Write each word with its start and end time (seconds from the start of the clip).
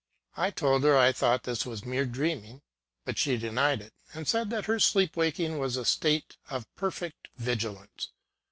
I 0.35 0.49
told 0.49 0.83
her 0.83 0.97
I 0.97 1.11
thought 1.11 1.43
this 1.43 1.63
was 1.63 1.85
mere 1.85 2.07
dreaming; 2.07 2.63
but 3.05 3.19
she 3.19 3.37
de 3.37 3.51
nied 3.51 3.81
it, 3.81 3.93
and 4.15 4.27
said 4.27 4.49
that 4.49 4.65
her 4.65 4.79
sleep 4.79 5.15
waking 5.15 5.59
was 5.59 5.77
a 5.77 5.85
state 5.85 6.37
of 6.49 6.65
perfect 6.75 7.27
vigilance. 7.37 8.09